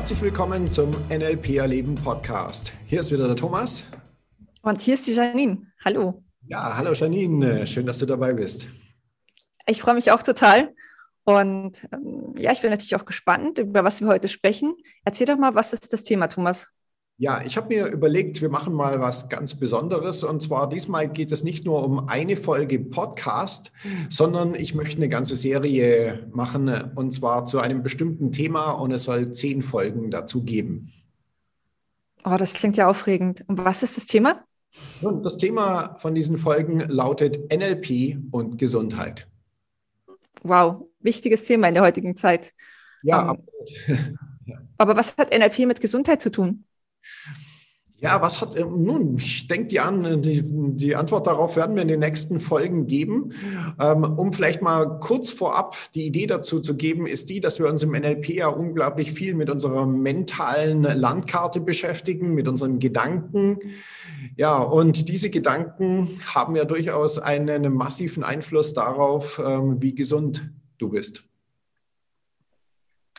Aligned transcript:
Herzlich 0.00 0.22
willkommen 0.22 0.70
zum 0.70 0.92
NLP 1.10 1.56
Erleben 1.56 1.94
Podcast. 1.94 2.72
Hier 2.86 3.00
ist 3.00 3.12
wieder 3.12 3.26
der 3.26 3.36
Thomas. 3.36 3.84
Und 4.62 4.80
hier 4.80 4.94
ist 4.94 5.06
die 5.06 5.12
Janine. 5.12 5.66
Hallo. 5.84 6.24
Ja, 6.46 6.74
hallo 6.74 6.94
Janine. 6.94 7.66
Schön, 7.66 7.84
dass 7.84 7.98
du 7.98 8.06
dabei 8.06 8.32
bist. 8.32 8.66
Ich 9.66 9.82
freue 9.82 9.92
mich 9.92 10.10
auch 10.10 10.22
total. 10.22 10.74
Und 11.24 11.86
ähm, 11.92 12.34
ja, 12.38 12.50
ich 12.50 12.62
bin 12.62 12.70
natürlich 12.70 12.96
auch 12.96 13.04
gespannt, 13.04 13.58
über 13.58 13.84
was 13.84 14.00
wir 14.00 14.08
heute 14.08 14.28
sprechen. 14.28 14.74
Erzähl 15.04 15.26
doch 15.26 15.36
mal, 15.36 15.54
was 15.54 15.74
ist 15.74 15.92
das 15.92 16.02
Thema, 16.02 16.28
Thomas? 16.28 16.70
Ja, 17.20 17.42
ich 17.44 17.58
habe 17.58 17.68
mir 17.68 17.86
überlegt, 17.88 18.40
wir 18.40 18.48
machen 18.48 18.72
mal 18.72 18.98
was 18.98 19.28
ganz 19.28 19.54
Besonderes. 19.54 20.24
Und 20.24 20.42
zwar 20.42 20.70
diesmal 20.70 21.06
geht 21.06 21.30
es 21.32 21.44
nicht 21.44 21.66
nur 21.66 21.84
um 21.84 22.08
eine 22.08 22.34
Folge 22.34 22.78
Podcast, 22.80 23.72
sondern 24.08 24.54
ich 24.54 24.74
möchte 24.74 24.96
eine 24.96 25.10
ganze 25.10 25.36
Serie 25.36 26.26
machen 26.32 26.70
und 26.94 27.12
zwar 27.12 27.44
zu 27.44 27.60
einem 27.60 27.82
bestimmten 27.82 28.32
Thema 28.32 28.70
und 28.70 28.90
es 28.90 29.04
soll 29.04 29.32
zehn 29.32 29.60
Folgen 29.60 30.10
dazu 30.10 30.46
geben. 30.46 30.90
Oh, 32.24 32.38
das 32.38 32.54
klingt 32.54 32.78
ja 32.78 32.88
aufregend. 32.88 33.44
Und 33.48 33.62
was 33.62 33.82
ist 33.82 33.98
das 33.98 34.06
Thema? 34.06 34.42
Nun, 35.02 35.22
das 35.22 35.36
Thema 35.36 35.98
von 35.98 36.14
diesen 36.14 36.38
Folgen 36.38 36.80
lautet 36.88 37.52
NLP 37.54 38.16
und 38.30 38.56
Gesundheit. 38.56 39.28
Wow, 40.42 40.88
wichtiges 41.00 41.44
Thema 41.44 41.68
in 41.68 41.74
der 41.74 41.82
heutigen 41.82 42.16
Zeit. 42.16 42.54
Ja, 43.02 43.32
um, 43.32 43.46
aber 44.78 44.96
was 44.96 45.18
hat 45.18 45.38
NLP 45.38 45.66
mit 45.66 45.82
Gesundheit 45.82 46.22
zu 46.22 46.30
tun? 46.30 46.64
Ja, 48.02 48.22
was 48.22 48.40
hat, 48.40 48.56
ähm, 48.56 48.82
nun, 48.82 49.16
ich 49.18 49.46
denke, 49.46 49.66
die, 49.66 49.78
an, 49.78 50.22
die, 50.22 50.42
die 50.42 50.96
Antwort 50.96 51.26
darauf 51.26 51.56
werden 51.56 51.76
wir 51.76 51.82
in 51.82 51.88
den 51.88 52.00
nächsten 52.00 52.40
Folgen 52.40 52.86
geben. 52.86 53.34
Ähm, 53.78 54.04
um 54.04 54.32
vielleicht 54.32 54.62
mal 54.62 55.00
kurz 55.00 55.30
vorab 55.30 55.76
die 55.94 56.06
Idee 56.06 56.26
dazu 56.26 56.60
zu 56.60 56.76
geben, 56.76 57.06
ist 57.06 57.28
die, 57.28 57.40
dass 57.40 57.58
wir 57.58 57.68
uns 57.68 57.82
im 57.82 57.92
NLP 57.92 58.30
ja 58.30 58.48
unglaublich 58.48 59.12
viel 59.12 59.34
mit 59.34 59.50
unserer 59.50 59.84
mentalen 59.84 60.82
Landkarte 60.82 61.60
beschäftigen, 61.60 62.32
mit 62.32 62.48
unseren 62.48 62.78
Gedanken. 62.78 63.58
Ja, 64.36 64.56
und 64.58 65.10
diese 65.10 65.28
Gedanken 65.28 66.08
haben 66.24 66.56
ja 66.56 66.64
durchaus 66.64 67.18
einen 67.18 67.70
massiven 67.74 68.24
Einfluss 68.24 68.72
darauf, 68.72 69.42
ähm, 69.44 69.82
wie 69.82 69.94
gesund 69.94 70.50
du 70.78 70.88
bist. 70.88 71.29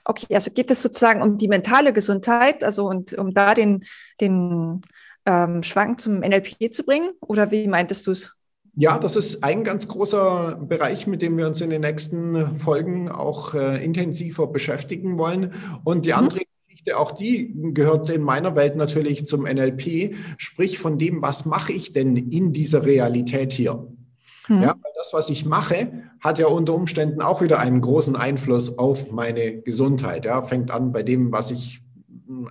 Okay, 0.04 0.34
also 0.34 0.52
geht 0.52 0.72
es 0.72 0.82
sozusagen 0.82 1.22
um 1.22 1.38
die 1.38 1.48
mentale 1.48 1.94
Gesundheit, 1.94 2.64
also 2.64 2.88
und 2.88 3.14
um 3.14 3.34
da 3.34 3.54
den, 3.54 3.86
den 4.20 4.82
ähm, 5.26 5.64
Schwank 5.64 6.02
zum 6.02 6.20
NLP 6.20 6.74
zu 6.74 6.84
bringen? 6.84 7.12
Oder 7.22 7.52
wie 7.52 7.68
meintest 7.68 8.08
du 8.08 8.12
es? 8.12 8.36
Ja, 8.76 8.98
das 8.98 9.16
ist 9.16 9.44
ein 9.44 9.64
ganz 9.64 9.88
großer 9.88 10.56
Bereich, 10.56 11.06
mit 11.06 11.22
dem 11.22 11.38
wir 11.38 11.46
uns 11.46 11.60
in 11.60 11.70
den 11.70 11.82
nächsten 11.82 12.56
Folgen 12.56 13.10
auch 13.10 13.54
äh, 13.54 13.84
intensiver 13.84 14.48
beschäftigen 14.48 15.18
wollen. 15.18 15.54
Und 15.84 16.06
die 16.06 16.12
mhm. 16.12 16.20
andere 16.20 16.42
Geschichte, 16.68 16.98
auch 16.98 17.12
die 17.12 17.54
gehört 17.74 18.10
in 18.10 18.22
meiner 18.22 18.56
Welt 18.56 18.78
natürlich 18.78 19.28
zum 19.28 19.44
NLP, 19.44 20.16
sprich 20.38 20.80
von 20.80 20.98
dem, 20.98 21.22
was 21.22 21.46
mache 21.46 21.74
ich 21.74 21.92
denn 21.92 22.16
in 22.16 22.54
dieser 22.54 22.86
Realität 22.86 23.52
hier? 23.52 23.91
Mhm. 24.52 24.64
Ja, 24.64 24.76
das, 24.96 25.14
was 25.14 25.30
ich 25.30 25.46
mache, 25.46 25.88
hat 26.20 26.38
ja 26.38 26.48
unter 26.48 26.74
Umständen 26.74 27.22
auch 27.22 27.42
wieder 27.42 27.60
einen 27.60 27.80
großen 27.80 28.18
Einfluss 28.18 28.78
auf 28.78 29.12
meine 29.12 29.62
Gesundheit. 29.62 30.26
Ja, 30.26 30.42
fängt 30.42 30.72
an 30.72 30.92
bei 30.92 31.04
dem, 31.04 31.32
was 31.32 31.52
ich 31.52 31.82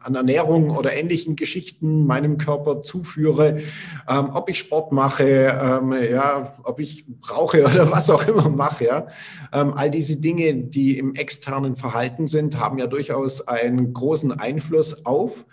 an 0.02 0.14
Ernährung 0.14 0.70
oder 0.70 0.94
ähnlichen 0.94 1.36
Geschichten 1.36 2.06
meinem 2.06 2.38
Körper 2.38 2.82
zuführe, 2.82 3.60
ähm, 4.08 4.30
ob 4.32 4.48
ich 4.48 4.58
Sport 4.58 4.92
mache, 4.92 5.24
ähm, 5.24 5.94
ja, 6.10 6.54
ob 6.64 6.80
ich 6.80 7.06
rauche 7.30 7.64
oder 7.70 7.90
was 7.90 8.10
auch 8.10 8.26
immer 8.26 8.48
mache. 8.48 8.86
Ja. 8.86 9.06
Ähm, 9.52 9.74
all 9.74 9.90
diese 9.90 10.16
Dinge, 10.16 10.54
die 10.54 10.98
im 10.98 11.14
externen 11.14 11.76
Verhalten 11.76 12.26
sind, 12.26 12.58
haben 12.58 12.78
ja 12.78 12.86
durchaus 12.86 13.46
einen 13.46 13.92
großen 13.92 14.32
Einfluss 14.32 15.04
auf 15.04 15.44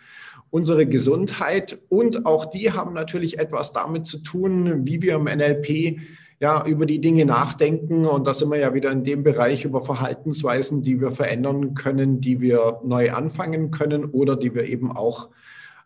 unsere 0.49 0.85
Gesundheit 0.85 1.77
und 1.89 2.25
auch 2.25 2.45
die 2.45 2.71
haben 2.71 2.93
natürlich 2.93 3.39
etwas 3.39 3.73
damit 3.73 4.07
zu 4.07 4.19
tun, 4.19 4.85
wie 4.85 5.01
wir 5.01 5.15
im 5.15 5.25
NLP 5.25 5.99
ja, 6.39 6.65
über 6.65 6.85
die 6.85 7.01
Dinge 7.01 7.25
nachdenken. 7.25 8.05
Und 8.05 8.27
da 8.27 8.33
sind 8.33 8.51
wir 8.51 8.59
ja 8.59 8.73
wieder 8.73 8.91
in 8.91 9.03
dem 9.03 9.23
Bereich 9.23 9.65
über 9.65 9.81
Verhaltensweisen, 9.81 10.83
die 10.83 11.01
wir 11.01 11.11
verändern 11.11 11.73
können, 11.73 12.21
die 12.21 12.41
wir 12.41 12.79
neu 12.83 13.11
anfangen 13.11 13.71
können 13.71 14.05
oder 14.05 14.35
die 14.35 14.53
wir 14.53 14.65
eben 14.65 14.91
auch 14.91 15.29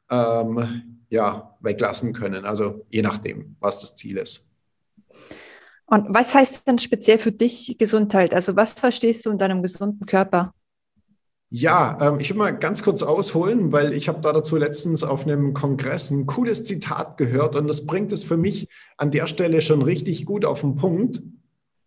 ähm, 0.10 1.00
ja, 1.10 1.56
weglassen 1.62 2.14
können. 2.14 2.46
Also 2.46 2.86
je 2.90 3.02
nachdem, 3.02 3.56
was 3.60 3.80
das 3.80 3.96
Ziel 3.96 4.18
ist. 4.18 4.50
Und 5.86 6.06
was 6.10 6.34
heißt 6.34 6.68
denn 6.68 6.80
speziell 6.80 7.18
für 7.18 7.34
dich 7.34 7.76
Gesundheit? 7.78 8.34
Also 8.34 8.56
was 8.56 8.74
verstehst 8.74 9.26
du 9.26 9.30
unter 9.30 9.46
einem 9.46 9.62
gesunden 9.62 10.06
Körper? 10.06 10.54
Ja, 11.54 11.98
ähm, 12.00 12.22
ich 12.22 12.30
will 12.30 12.38
mal 12.38 12.52
ganz 12.52 12.82
kurz 12.82 13.04
ausholen, 13.04 13.74
weil 13.74 13.92
ich 13.92 14.08
habe 14.08 14.22
da 14.22 14.32
dazu 14.32 14.56
letztens 14.56 15.04
auf 15.04 15.28
einem 15.28 15.54
Kongress 15.54 16.10
ein 16.10 16.26
cooles 16.26 16.64
Zitat 16.64 17.18
gehört 17.18 17.58
und 17.58 17.68
das 17.68 17.86
bringt 17.86 18.14
es 18.14 18.24
für 18.24 18.38
mich 18.38 18.70
an 18.96 19.12
der 19.12 19.28
Stelle 19.28 19.60
schon 19.60 19.82
richtig 19.82 20.26
gut 20.26 20.46
auf 20.46 20.62
den 20.62 20.76
Punkt. 20.76 21.22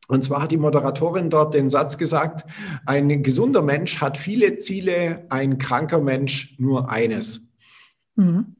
Und 0.06 0.22
zwar 0.22 0.42
hat 0.42 0.52
die 0.52 0.58
Moderatorin 0.58 1.30
dort 1.30 1.54
den 1.54 1.70
Satz 1.70 1.96
gesagt, 1.96 2.44
ein 2.84 3.22
gesunder 3.22 3.62
Mensch 3.62 4.02
hat 4.02 4.18
viele 4.18 4.56
Ziele, 4.56 5.24
ein 5.30 5.56
kranker 5.56 6.02
Mensch 6.02 6.56
nur 6.58 6.90
eines. 6.90 7.50
Mhm. 8.16 8.56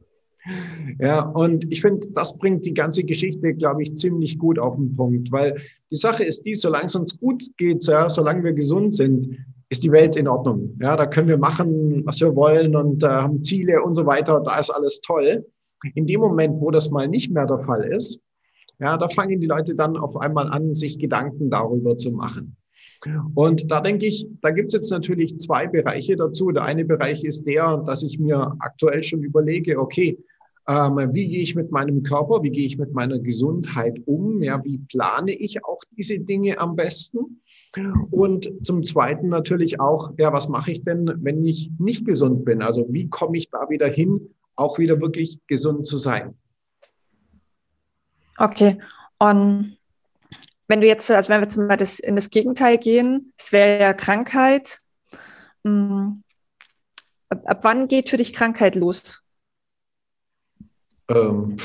Ja, 0.99 1.21
und 1.21 1.71
ich 1.71 1.83
finde, 1.83 2.09
das 2.15 2.39
bringt 2.39 2.65
die 2.65 2.73
ganze 2.73 3.05
Geschichte, 3.05 3.53
glaube 3.53 3.83
ich, 3.83 3.95
ziemlich 3.97 4.39
gut 4.39 4.59
auf 4.59 4.77
den 4.77 4.97
Punkt, 4.97 5.33
weil 5.33 5.61
die 5.91 5.97
Sache 5.97 6.25
ist 6.25 6.45
die, 6.45 6.55
solange 6.55 6.87
es 6.87 6.95
uns 6.95 7.19
gut 7.19 7.45
geht, 7.59 7.87
ja, 7.87 8.09
solange 8.09 8.43
wir 8.43 8.55
gesund 8.55 8.95
sind, 8.95 9.39
ist 9.69 9.83
die 9.83 9.93
Welt 9.93 10.17
in 10.17 10.29
Ordnung. 10.29 10.77
Ja, 10.81 10.97
da 10.97 11.07
können 11.07 11.29
wir 11.29 11.39
machen, 11.39 12.05
was 12.05 12.21
wir 12.21 12.35
wollen 12.35 12.77
und 12.77 13.03
äh, 13.03 13.09
haben 13.09 13.43
Ziele 13.43 13.83
und 13.83 13.95
so 13.95 14.07
weiter. 14.07 14.41
Da 14.45 14.59
ist 14.59 14.71
alles 14.71 15.01
toll. 15.01 15.47
In 15.95 16.07
dem 16.07 16.21
Moment, 16.21 16.61
wo 16.61 16.71
das 16.71 16.91
mal 16.91 17.09
nicht 17.09 17.33
mehr 17.33 17.47
der 17.47 17.59
Fall 17.59 17.85
ist, 17.85 18.25
ja, 18.79 18.97
da 18.99 19.09
fangen 19.09 19.41
die 19.41 19.47
Leute 19.47 19.75
dann 19.75 19.97
auf 19.97 20.17
einmal 20.17 20.49
an, 20.49 20.75
sich 20.75 20.99
Gedanken 20.99 21.51
darüber 21.51 21.97
zu 21.97 22.13
machen. 22.13 22.57
Und 23.35 23.71
da 23.71 23.81
denke 23.81 24.07
ich, 24.07 24.27
da 24.41 24.51
gibt 24.51 24.69
es 24.69 24.75
jetzt 24.75 24.91
natürlich 24.91 25.39
zwei 25.39 25.67
Bereiche 25.67 26.17
dazu. 26.17 26.51
Der 26.53 26.65
eine 26.65 26.85
Bereich 26.85 27.25
ist 27.25 27.45
der, 27.45 27.79
dass 27.79 28.03
ich 28.03 28.19
mir 28.19 28.57
aktuell 28.61 29.03
schon 29.03 29.23
überlege, 29.23 29.79
okay, 29.79 30.19
ähm, 30.67 31.11
wie 31.13 31.29
gehe 31.29 31.43
ich 31.43 31.55
mit 31.55 31.71
meinem 31.71 32.03
Körper, 32.03 32.43
wie 32.43 32.51
gehe 32.51 32.65
ich 32.65 32.79
mit 32.79 32.95
meiner 32.95 33.19
Gesundheit 33.19 34.01
um, 34.07 34.43
ja, 34.43 34.63
wie 34.65 34.79
plane 34.79 35.33
ich 35.33 35.65
auch 35.65 35.81
diese 35.97 36.19
Dinge 36.19 36.59
am 36.59 36.75
besten? 36.75 37.43
Und 38.11 38.51
zum 38.63 38.85
Zweiten 38.85 39.29
natürlich 39.29 39.81
auch, 39.81 40.13
ja, 40.17 40.33
was 40.33 40.49
mache 40.49 40.71
ich 40.71 40.85
denn, 40.85 41.11
wenn 41.23 41.45
ich 41.45 41.71
nicht 41.79 42.07
gesund 42.07 42.45
bin? 42.45 42.63
Also 42.63 42.87
wie 42.91 43.09
komme 43.09 43.37
ich 43.37 43.51
da 43.51 43.69
wieder 43.69 43.89
hin, 43.89 44.35
auch 44.57 44.79
wieder 44.79 45.01
wirklich 45.01 45.41
gesund 45.47 45.87
zu 45.87 45.97
sein? 45.97 46.37
Okay. 48.39 48.79
Und 49.19 49.77
wenn 50.69 50.81
du 50.81 50.87
jetzt, 50.87 51.11
also 51.11 51.29
wenn 51.29 51.41
wir 51.41 51.45
jetzt 51.45 51.57
mal 51.57 51.77
das, 51.77 51.99
in 51.99 52.17
das 52.17 52.31
Gegenteil 52.31 52.79
gehen, 52.79 53.33
es 53.37 53.53
wäre 53.53 53.81
ja 53.81 53.93
Krankheit. 53.93 54.81
Hm, 55.65 56.23
ab, 57.29 57.43
ab 57.45 57.59
wann 57.63 57.89
geht 57.89 58.09
für 58.09 58.17
dich 58.17 58.33
Krankheit 58.33 58.77
los? 58.77 59.24
Ähm, 61.09 61.57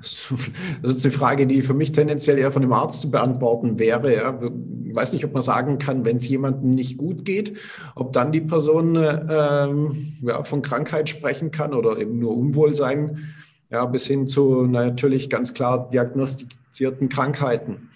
das 0.00 0.94
ist 0.94 1.04
eine 1.04 1.12
Frage, 1.12 1.46
die 1.46 1.62
für 1.62 1.74
mich 1.74 1.92
tendenziell 1.92 2.38
eher 2.38 2.52
von 2.52 2.62
dem 2.62 2.72
Arzt 2.72 3.02
zu 3.02 3.10
beantworten 3.10 3.78
wäre. 3.78 4.14
Ja. 4.14 4.38
Ich 4.84 4.94
weiß 4.94 5.12
nicht, 5.12 5.24
ob 5.24 5.32
man 5.32 5.42
sagen 5.42 5.78
kann, 5.78 6.04
wenn 6.04 6.16
es 6.16 6.28
jemandem 6.28 6.74
nicht 6.74 6.96
gut 6.96 7.24
geht, 7.24 7.58
ob 7.94 8.12
dann 8.12 8.32
die 8.32 8.40
Person 8.40 8.96
ähm, 8.96 10.14
ja, 10.22 10.42
von 10.42 10.62
Krankheit 10.62 11.08
sprechen 11.08 11.50
kann 11.50 11.74
oder 11.74 11.98
eben 11.98 12.18
nur 12.18 12.36
Unwohlsein, 12.36 13.34
ja, 13.70 13.84
bis 13.84 14.06
hin 14.06 14.26
zu 14.26 14.66
natürlich 14.66 15.28
ganz 15.28 15.52
klar 15.52 15.90
diagnostizierten 15.90 17.10
Krankheiten. 17.10 17.90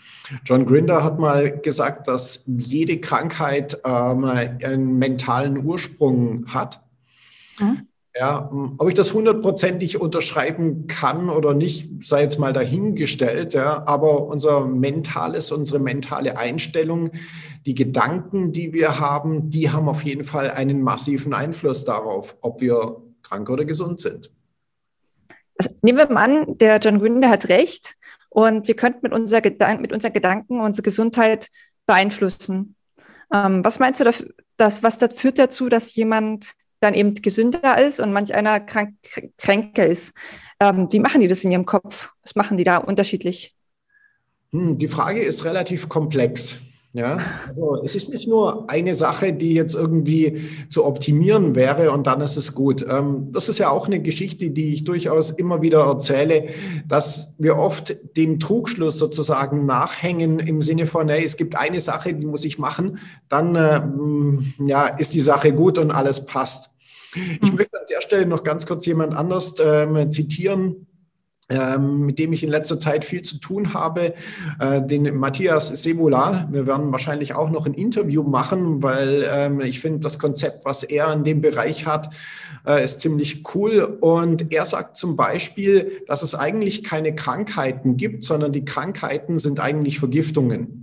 John 0.44 0.66
Grinder 0.66 1.02
hat 1.02 1.18
mal 1.18 1.58
gesagt, 1.58 2.08
dass 2.08 2.44
jede 2.46 2.98
Krankheit 3.00 3.78
ähm, 3.84 4.24
einen 4.24 4.98
mentalen 4.98 5.64
Ursprung 5.64 6.44
hat. 6.48 6.82
Mhm. 7.58 7.86
Ja, 8.14 8.50
ob 8.76 8.88
ich 8.88 8.94
das 8.94 9.14
hundertprozentig 9.14 9.98
unterschreiben 9.98 10.86
kann 10.86 11.30
oder 11.30 11.54
nicht, 11.54 12.04
sei 12.04 12.20
jetzt 12.22 12.38
mal 12.38 12.52
dahingestellt. 12.52 13.54
Ja, 13.54 13.86
aber 13.86 14.26
unser 14.26 14.66
mentales, 14.66 15.50
unsere 15.50 15.78
mentale 15.78 16.36
Einstellung, 16.36 17.12
die 17.64 17.74
Gedanken, 17.74 18.52
die 18.52 18.74
wir 18.74 19.00
haben, 19.00 19.48
die 19.48 19.70
haben 19.70 19.88
auf 19.88 20.02
jeden 20.02 20.24
Fall 20.24 20.50
einen 20.50 20.82
massiven 20.82 21.32
Einfluss 21.32 21.86
darauf, 21.86 22.36
ob 22.42 22.60
wir 22.60 23.00
krank 23.22 23.48
oder 23.48 23.64
gesund 23.64 24.00
sind. 24.00 24.30
Also 25.58 25.74
nehmen 25.80 25.98
wir 25.98 26.10
mal 26.10 26.24
an, 26.24 26.58
der 26.58 26.78
John 26.80 26.98
Gründer 26.98 27.30
hat 27.30 27.48
recht 27.48 27.96
und 28.28 28.68
wir 28.68 28.76
könnten 28.76 29.00
mit, 29.02 29.12
unser 29.12 29.40
Gedan 29.40 29.80
mit 29.80 29.92
unseren 29.92 30.12
Gedanken 30.12 30.60
unsere 30.60 30.82
Gesundheit 30.82 31.48
beeinflussen. 31.86 32.76
Ähm, 33.32 33.64
was 33.64 33.78
meinst 33.78 34.00
du, 34.00 34.04
dass, 34.58 34.82
was 34.82 34.98
das 34.98 35.14
führt 35.14 35.38
dazu, 35.38 35.70
dass 35.70 35.94
jemand 35.94 36.52
dann 36.82 36.94
eben 36.94 37.14
gesünder 37.14 37.78
ist 37.78 38.00
und 38.00 38.12
manch 38.12 38.34
einer 38.34 38.60
krank, 38.60 38.96
kränker 39.38 39.86
ist. 39.86 40.12
Ähm, 40.60 40.88
wie 40.90 41.00
machen 41.00 41.20
die 41.20 41.28
das 41.28 41.44
in 41.44 41.50
ihrem 41.50 41.66
Kopf? 41.66 42.10
Was 42.22 42.34
machen 42.34 42.56
die 42.56 42.64
da 42.64 42.78
unterschiedlich? 42.78 43.54
Hm, 44.52 44.78
die 44.78 44.88
Frage 44.88 45.22
ist 45.22 45.44
relativ 45.44 45.88
komplex. 45.88 46.60
Ja, 46.94 47.16
also 47.48 47.80
es 47.82 47.94
ist 47.94 48.12
nicht 48.12 48.28
nur 48.28 48.70
eine 48.70 48.94
Sache, 48.94 49.32
die 49.32 49.54
jetzt 49.54 49.74
irgendwie 49.74 50.42
zu 50.68 50.84
optimieren 50.84 51.54
wäre 51.54 51.90
und 51.90 52.06
dann 52.06 52.20
ist 52.20 52.36
es 52.36 52.54
gut. 52.54 52.84
Ähm, 52.86 53.28
das 53.32 53.48
ist 53.48 53.56
ja 53.56 53.70
auch 53.70 53.86
eine 53.86 54.02
Geschichte, 54.02 54.50
die 54.50 54.74
ich 54.74 54.84
durchaus 54.84 55.30
immer 55.30 55.62
wieder 55.62 55.86
erzähle, 55.86 56.48
dass 56.86 57.34
wir 57.38 57.56
oft 57.56 57.96
dem 58.18 58.38
Trugschluss 58.40 58.98
sozusagen 58.98 59.64
nachhängen 59.64 60.38
im 60.38 60.60
Sinne 60.60 60.86
von, 60.86 61.08
hey, 61.08 61.24
es 61.24 61.38
gibt 61.38 61.56
eine 61.56 61.80
Sache, 61.80 62.12
die 62.12 62.26
muss 62.26 62.44
ich 62.44 62.58
machen, 62.58 62.98
dann 63.30 63.54
äh, 63.54 63.80
ja, 64.68 64.86
ist 64.86 65.14
die 65.14 65.20
Sache 65.20 65.54
gut 65.54 65.78
und 65.78 65.92
alles 65.92 66.26
passt. 66.26 66.72
Ich 67.14 67.50
mhm. 67.50 67.56
möchte 67.56 67.80
an 67.80 67.86
der 67.88 68.02
Stelle 68.02 68.26
noch 68.26 68.44
ganz 68.44 68.66
kurz 68.66 68.84
jemand 68.84 69.14
anders 69.14 69.54
ähm, 69.64 70.10
zitieren, 70.10 70.60
ähm, 70.60 70.86
mit 71.78 72.18
dem 72.18 72.32
ich 72.32 72.42
in 72.42 72.50
letzter 72.50 72.78
Zeit 72.78 73.04
viel 73.04 73.22
zu 73.22 73.38
tun 73.38 73.74
habe, 73.74 74.14
äh, 74.58 74.82
den 74.82 75.16
Matthias 75.16 75.68
Sebula. 75.68 76.48
Wir 76.50 76.66
werden 76.66 76.92
wahrscheinlich 76.92 77.34
auch 77.34 77.50
noch 77.50 77.66
ein 77.66 77.74
Interview 77.74 78.22
machen, 78.22 78.82
weil 78.82 79.26
ähm, 79.30 79.60
ich 79.60 79.80
finde, 79.80 80.00
das 80.00 80.18
Konzept, 80.18 80.64
was 80.64 80.82
er 80.82 81.12
in 81.12 81.24
dem 81.24 81.40
Bereich 81.40 81.86
hat, 81.86 82.10
äh, 82.66 82.84
ist 82.84 83.00
ziemlich 83.00 83.42
cool. 83.54 83.98
Und 84.00 84.52
er 84.52 84.64
sagt 84.64 84.96
zum 84.96 85.16
Beispiel, 85.16 86.02
dass 86.06 86.22
es 86.22 86.34
eigentlich 86.34 86.84
keine 86.84 87.14
Krankheiten 87.14 87.96
gibt, 87.96 88.24
sondern 88.24 88.52
die 88.52 88.64
Krankheiten 88.64 89.38
sind 89.38 89.60
eigentlich 89.60 89.98
Vergiftungen. 89.98 90.81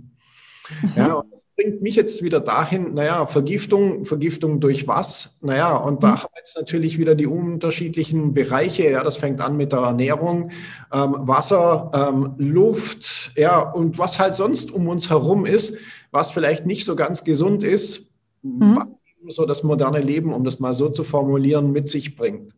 Mhm. 0.82 0.92
Ja, 0.96 1.14
und 1.14 1.30
bringt 1.56 1.82
mich 1.82 1.94
jetzt 1.94 2.22
wieder 2.22 2.40
dahin, 2.40 2.94
naja, 2.94 3.26
Vergiftung, 3.26 4.04
Vergiftung 4.04 4.60
durch 4.60 4.88
was? 4.88 5.38
Naja, 5.42 5.76
und 5.76 6.02
da 6.02 6.08
mhm. 6.08 6.16
haben 6.16 6.28
wir 6.32 6.38
jetzt 6.38 6.56
natürlich 6.56 6.98
wieder 6.98 7.14
die 7.14 7.26
unterschiedlichen 7.26 8.32
Bereiche. 8.32 8.90
Ja, 8.90 9.02
das 9.02 9.16
fängt 9.16 9.40
an 9.40 9.56
mit 9.56 9.72
der 9.72 9.80
Ernährung, 9.80 10.50
ähm, 10.92 11.16
Wasser, 11.18 11.90
ähm, 11.94 12.34
Luft, 12.38 13.32
ja, 13.36 13.58
und 13.60 13.98
was 13.98 14.18
halt 14.18 14.36
sonst 14.36 14.70
um 14.70 14.88
uns 14.88 15.10
herum 15.10 15.44
ist, 15.44 15.78
was 16.10 16.30
vielleicht 16.30 16.66
nicht 16.66 16.84
so 16.84 16.96
ganz 16.96 17.24
gesund 17.24 17.62
ist, 17.62 18.12
mhm. 18.42 18.82
so 19.28 19.44
das 19.44 19.62
moderne 19.62 20.00
Leben, 20.00 20.32
um 20.32 20.44
das 20.44 20.60
mal 20.60 20.74
so 20.74 20.88
zu 20.88 21.04
formulieren, 21.04 21.72
mit 21.72 21.88
sich 21.88 22.16
bringt. 22.16 22.54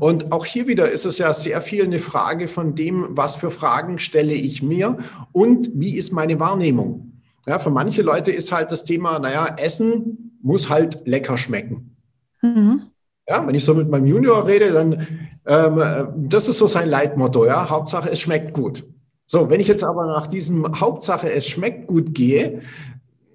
Und 0.00 0.32
auch 0.32 0.44
hier 0.44 0.66
wieder 0.66 0.90
ist 0.90 1.04
es 1.04 1.18
ja 1.18 1.32
sehr 1.32 1.60
viel 1.60 1.84
eine 1.84 2.00
Frage 2.00 2.48
von 2.48 2.74
dem, 2.74 3.08
was 3.10 3.36
für 3.36 3.50
Fragen 3.50 3.98
stelle 4.00 4.34
ich 4.34 4.62
mir 4.62 4.98
und 5.30 5.70
wie 5.74 5.96
ist 5.96 6.12
meine 6.12 6.40
Wahrnehmung. 6.40 7.11
Ja, 7.46 7.58
für 7.58 7.70
manche 7.70 8.02
Leute 8.02 8.30
ist 8.30 8.52
halt 8.52 8.70
das 8.70 8.84
Thema, 8.84 9.18
naja, 9.18 9.56
Essen 9.58 10.38
muss 10.42 10.68
halt 10.68 11.06
lecker 11.06 11.36
schmecken. 11.36 11.96
Mhm. 12.40 12.82
Ja, 13.28 13.46
wenn 13.46 13.54
ich 13.54 13.64
so 13.64 13.74
mit 13.74 13.88
meinem 13.88 14.06
Junior 14.06 14.46
rede, 14.46 14.72
dann 14.72 15.06
ähm, 15.46 15.80
äh, 15.80 16.04
das 16.16 16.48
ist 16.48 16.58
so 16.58 16.66
sein 16.66 16.88
Leitmotto, 16.88 17.46
ja, 17.46 17.68
Hauptsache 17.68 18.10
es 18.10 18.20
schmeckt 18.20 18.54
gut. 18.54 18.84
So, 19.26 19.48
wenn 19.48 19.60
ich 19.60 19.68
jetzt 19.68 19.84
aber 19.84 20.06
nach 20.06 20.26
diesem 20.26 20.78
Hauptsache 20.78 21.32
es 21.32 21.46
schmeckt 21.46 21.86
gut 21.86 22.14
gehe, 22.14 22.62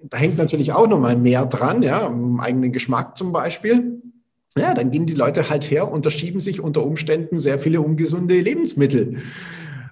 da 0.04 0.16
hängt 0.16 0.38
natürlich 0.38 0.72
auch 0.72 0.86
nochmal 0.86 1.16
mehr 1.16 1.46
dran, 1.46 1.82
ja, 1.82 2.06
im 2.06 2.40
eigenen 2.40 2.72
Geschmack 2.72 3.16
zum 3.16 3.32
Beispiel. 3.32 4.00
Ja, 4.56 4.74
dann 4.74 4.90
gehen 4.90 5.06
die 5.06 5.14
Leute 5.14 5.50
halt 5.50 5.70
her 5.70 5.90
und 5.90 6.06
da 6.06 6.10
schieben 6.10 6.40
sich 6.40 6.60
unter 6.60 6.84
Umständen 6.84 7.38
sehr 7.38 7.58
viele 7.58 7.80
ungesunde 7.80 8.40
Lebensmittel 8.40 9.18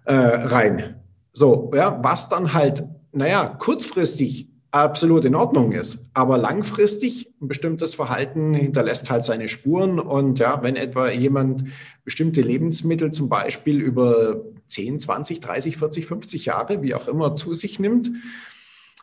äh, 0.04 0.14
rein. 0.14 0.96
So, 1.32 1.70
ja, 1.74 1.98
was 2.02 2.28
dann 2.28 2.54
halt 2.54 2.84
naja, 3.16 3.46
kurzfristig 3.58 4.48
absolut 4.70 5.24
in 5.24 5.34
Ordnung 5.34 5.72
ist. 5.72 6.10
Aber 6.12 6.36
langfristig 6.36 7.32
ein 7.40 7.48
bestimmtes 7.48 7.94
Verhalten 7.94 8.52
hinterlässt 8.52 9.10
halt 9.10 9.24
seine 9.24 9.48
Spuren. 9.48 9.98
Und 9.98 10.38
ja, 10.38 10.62
wenn 10.62 10.76
etwa 10.76 11.10
jemand 11.10 11.64
bestimmte 12.04 12.42
Lebensmittel 12.42 13.10
zum 13.12 13.28
Beispiel 13.28 13.80
über 13.80 14.42
10, 14.66 15.00
20, 15.00 15.40
30, 15.40 15.76
40, 15.78 16.06
50 16.06 16.44
Jahre, 16.44 16.82
wie 16.82 16.94
auch 16.94 17.08
immer, 17.08 17.36
zu 17.36 17.54
sich 17.54 17.80
nimmt, 17.80 18.10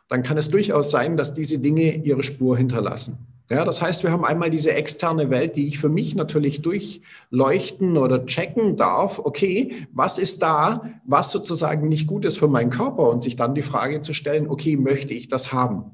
dann 0.08 0.22
kann 0.22 0.36
es 0.36 0.50
durchaus 0.50 0.90
sein, 0.90 1.16
dass 1.16 1.34
diese 1.34 1.58
Dinge 1.58 1.96
ihre 1.96 2.22
Spur 2.22 2.56
hinterlassen. 2.56 3.26
Ja, 3.50 3.66
das 3.66 3.82
heißt, 3.82 4.02
wir 4.02 4.10
haben 4.10 4.24
einmal 4.24 4.48
diese 4.48 4.72
externe 4.72 5.28
Welt, 5.28 5.56
die 5.56 5.66
ich 5.66 5.78
für 5.78 5.90
mich 5.90 6.14
natürlich 6.14 6.62
durchleuchten 6.62 7.98
oder 7.98 8.24
checken 8.24 8.76
darf. 8.76 9.18
Okay, 9.18 9.86
was 9.92 10.16
ist 10.16 10.42
da, 10.42 10.90
was 11.04 11.30
sozusagen 11.30 11.88
nicht 11.88 12.06
gut 12.06 12.24
ist 12.24 12.38
für 12.38 12.48
meinen 12.48 12.70
Körper 12.70 13.10
und 13.10 13.22
sich 13.22 13.36
dann 13.36 13.54
die 13.54 13.62
Frage 13.62 14.00
zu 14.00 14.14
stellen, 14.14 14.48
okay, 14.48 14.76
möchte 14.76 15.12
ich 15.12 15.28
das 15.28 15.52
haben? 15.52 15.90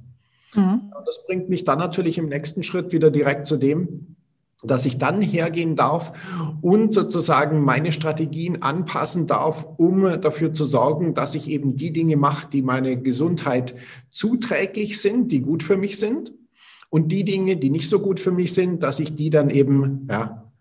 Mhm. 0.54 0.92
Das 1.04 1.26
bringt 1.26 1.48
mich 1.48 1.64
dann 1.64 1.78
natürlich 1.78 2.18
im 2.18 2.28
nächsten 2.28 2.62
Schritt 2.62 2.92
wieder 2.92 3.10
direkt 3.10 3.46
zu 3.46 3.56
dem, 3.56 4.16
dass 4.62 4.84
ich 4.86 4.98
dann 4.98 5.22
hergehen 5.22 5.74
darf 5.76 6.12
und 6.60 6.92
sozusagen 6.92 7.60
meine 7.60 7.92
Strategien 7.92 8.62
anpassen 8.62 9.26
darf, 9.26 9.66
um 9.78 10.20
dafür 10.20 10.52
zu 10.52 10.64
sorgen, 10.64 11.14
dass 11.14 11.34
ich 11.34 11.48
eben 11.48 11.76
die 11.76 11.92
Dinge 11.92 12.16
mache, 12.16 12.48
die 12.50 12.62
meine 12.62 13.00
Gesundheit 13.00 13.74
zuträglich 14.10 15.00
sind, 15.00 15.32
die 15.32 15.40
gut 15.40 15.62
für 15.62 15.76
mich 15.76 15.98
sind 15.98 16.34
und 16.90 17.12
die 17.12 17.24
Dinge, 17.24 17.56
die 17.56 17.70
nicht 17.70 17.88
so 17.88 18.00
gut 18.00 18.20
für 18.20 18.32
mich 18.32 18.52
sind, 18.52 18.82
dass 18.82 19.00
ich 19.00 19.14
die 19.14 19.30
dann 19.30 19.48
eben 19.48 20.06
ja, 20.10 20.52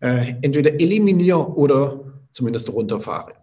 äh, 0.00 0.34
entweder 0.42 0.74
eliminiere 0.74 1.54
oder 1.54 2.04
zumindest 2.32 2.72
runterfahre. 2.72 3.34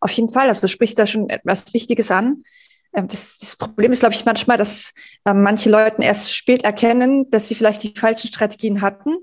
Auf 0.00 0.10
jeden 0.12 0.28
Fall, 0.28 0.48
also 0.48 0.62
du 0.62 0.68
sprichst 0.68 0.98
da 0.98 1.06
schon 1.06 1.28
etwas 1.28 1.72
Wichtiges 1.74 2.10
an. 2.10 2.44
Ähm, 2.92 3.08
das, 3.08 3.38
das, 3.38 3.56
Problem 3.56 3.92
ist, 3.92 4.00
glaube 4.00 4.14
ich, 4.14 4.24
manchmal, 4.24 4.56
dass 4.58 4.92
äh, 5.24 5.34
manche 5.34 5.70
Leute 5.70 6.02
erst 6.02 6.34
spät 6.34 6.64
erkennen, 6.64 7.30
dass 7.30 7.48
sie 7.48 7.54
vielleicht 7.54 7.82
die 7.82 7.94
falschen 7.96 8.28
Strategien 8.28 8.80
hatten. 8.80 9.16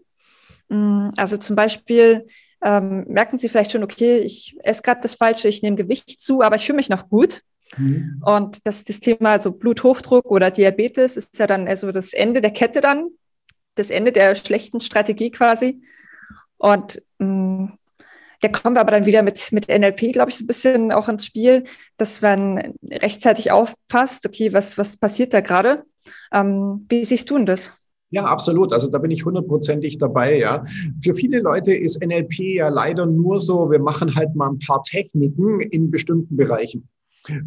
Mm, 0.69 1.10
also 1.18 1.38
zum 1.38 1.56
Beispiel 1.56 2.25
ähm, 2.63 3.06
merken 3.07 3.38
sie 3.38 3.50
vielleicht 3.50 3.71
schon, 3.71 3.83
okay, 3.83 4.19
ich 4.19 4.57
esse 4.63 4.81
gerade 4.81 5.01
das 5.01 5.16
Falsche, 5.16 5.48
ich 5.48 5.62
nehme 5.62 5.77
Gewicht 5.77 6.21
zu, 6.21 6.42
aber 6.42 6.56
ich 6.56 6.66
fühle 6.66 6.77
mich 6.77 6.89
noch 6.89 7.10
gut. 7.10 7.42
Mhm. 7.77 8.21
Und 8.25 8.66
das, 8.66 8.83
das 8.83 9.00
Thema 9.00 9.31
also 9.31 9.51
Bluthochdruck 9.51 10.25
oder 10.25 10.51
Diabetes 10.51 11.18
ist 11.18 11.38
ja 11.38 11.48
dann 11.48 11.68
also 11.68 11.92
das 11.92 12.13
Ende 12.13 12.42
der 12.42 12.51
Kette 12.51 12.81
dann, 12.81 13.10
das 13.75 13.92
Ende 13.92 14.12
der 14.12 14.36
schlechten 14.36 14.81
Strategie 14.81 15.31
quasi. 15.31 15.81
Und 16.57 17.01
mm, 17.19 17.68
da 18.41 18.47
kommen 18.47 18.75
wir 18.75 18.81
aber 18.81 18.91
dann 18.91 19.06
wieder 19.06 19.24
mit, 19.24 19.51
mit 19.51 19.68
NLP, 19.68 20.13
glaube 20.13 20.30
ich, 20.30 20.38
so 20.38 20.44
ein 20.44 20.47
bisschen 20.47 20.91
auch 20.91 21.09
ins 21.09 21.25
Spiel, 21.25 21.63
dass 21.97 22.21
man 22.21 22.74
rechtzeitig 22.83 23.51
aufpasst, 23.51 24.25
okay, 24.25 24.53
was, 24.53 24.77
was 24.77 24.97
passiert 24.97 25.33
da 25.33 25.41
gerade? 25.41 25.83
Ähm, 26.31 26.86
wie 26.89 27.03
siehst 27.06 27.30
du 27.30 27.38
denn 27.38 27.45
das? 27.45 27.74
Ja, 28.12 28.25
absolut. 28.25 28.74
Also 28.74 28.89
da 28.89 28.97
bin 28.97 29.12
ich 29.12 29.25
hundertprozentig 29.25 30.00
dabei, 30.00 30.38
ja. 30.39 30.65
Für 31.03 31.13
viele 31.13 31.39
Leute 31.39 31.74
ist 31.74 32.03
NLP 32.03 32.55
ja 32.55 32.69
leider 32.69 33.05
nur 33.05 33.39
so, 33.39 33.69
wir 33.69 33.79
machen 33.79 34.15
halt 34.15 34.36
mal 34.36 34.50
ein 34.50 34.60
paar 34.60 34.81
Techniken 34.84 35.60
in 35.60 35.91
bestimmten 35.91 36.36
Bereichen. 36.36 36.88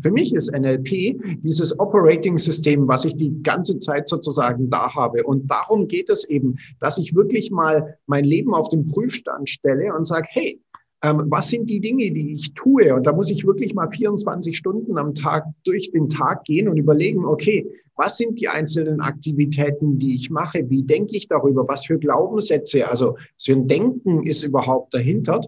Für 0.01 0.11
mich 0.11 0.35
ist 0.35 0.53
NLP 0.53 1.41
dieses 1.43 1.79
Operating-System, 1.81 2.87
was 2.87 3.05
ich 3.05 3.17
die 3.17 3.43
ganze 3.43 3.79
Zeit 3.79 4.09
sozusagen 4.09 4.71
da 4.71 4.95
habe. 4.95 5.25
Und 5.25 5.51
darum 5.51 5.89
geht 5.89 6.11
es 6.11 6.29
eben, 6.29 6.59
dass 6.79 6.99
ich 6.99 7.15
wirklich 7.15 7.51
mal 7.51 7.99
mein 8.07 8.25
Leben 8.25 8.55
auf 8.55 8.69
den 8.69 8.87
Prüfstand 8.87 9.49
stelle 9.49 9.95
und 9.95 10.05
sage, 10.05 10.27
hey, 10.31 10.61
ähm, 11.03 11.25
was 11.27 11.49
sind 11.49 11.69
die 11.69 11.81
Dinge, 11.81 12.11
die 12.13 12.33
ich 12.33 12.55
tue? 12.55 12.95
Und 12.95 13.07
da 13.07 13.13
muss 13.13 13.31
ich 13.31 13.45
wirklich 13.45 13.75
mal 13.75 13.91
24 13.91 14.57
Stunden 14.57 14.97
am 14.99 15.15
Tag 15.15 15.45
durch 15.65 15.91
den 15.91 16.09
Tag 16.09 16.45
gehen 16.45 16.69
und 16.69 16.77
überlegen, 16.77 17.25
okay, 17.25 17.67
was 17.97 18.17
sind 18.17 18.41
die 18.41 18.49
einzelnen 18.49 19.01
Aktivitäten, 19.01 19.99
die 19.99 20.15
ich 20.15 20.31
mache? 20.31 20.71
Wie 20.71 20.85
denke 20.85 21.17
ich 21.17 21.29
darüber? 21.29 21.67
Was 21.69 21.87
für 21.87 21.99
Glaubenssätze, 21.99 22.89
also 22.89 23.17
was 23.37 23.45
für 23.45 23.53
ein 23.53 23.67
Denken 23.67 24.23
ist 24.23 24.45
überhaupt 24.45 24.95
dahinter? 24.95 25.41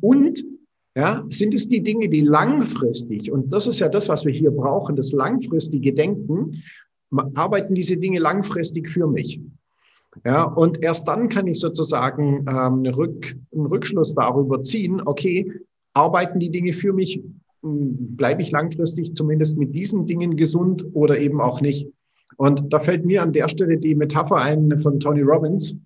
Und 0.00 0.44
ja, 0.96 1.24
sind 1.28 1.54
es 1.54 1.68
die 1.68 1.82
Dinge, 1.82 2.08
die 2.08 2.22
langfristig, 2.22 3.30
und 3.30 3.52
das 3.52 3.66
ist 3.68 3.78
ja 3.78 3.88
das, 3.88 4.08
was 4.08 4.24
wir 4.24 4.32
hier 4.32 4.50
brauchen, 4.50 4.96
das 4.96 5.12
langfristige 5.12 5.92
Denken, 5.94 6.62
arbeiten 7.34 7.74
diese 7.74 7.96
Dinge 7.96 8.18
langfristig 8.18 8.90
für 8.90 9.06
mich? 9.06 9.40
Ja, 10.24 10.42
und 10.44 10.82
erst 10.82 11.06
dann 11.06 11.28
kann 11.28 11.46
ich 11.46 11.60
sozusagen 11.60 12.46
ähm, 12.48 12.48
einen, 12.48 12.94
Rück, 12.94 13.36
einen 13.52 13.66
Rückschluss 13.66 14.14
darüber 14.14 14.60
ziehen, 14.60 15.00
okay, 15.04 15.52
arbeiten 15.94 16.40
die 16.40 16.50
Dinge 16.50 16.72
für 16.72 16.92
mich, 16.92 17.22
hm, 17.62 18.16
bleibe 18.16 18.42
ich 18.42 18.50
langfristig 18.50 19.14
zumindest 19.14 19.58
mit 19.58 19.74
diesen 19.74 20.06
Dingen 20.06 20.36
gesund 20.36 20.84
oder 20.94 21.18
eben 21.18 21.40
auch 21.40 21.60
nicht. 21.60 21.88
Und 22.36 22.72
da 22.72 22.80
fällt 22.80 23.04
mir 23.04 23.22
an 23.22 23.32
der 23.32 23.48
Stelle 23.48 23.78
die 23.78 23.94
Metapher 23.94 24.36
ein 24.36 24.78
von 24.78 24.98
Tony 24.98 25.22
Robbins, 25.22 25.76